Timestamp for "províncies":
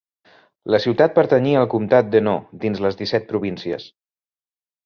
3.35-3.87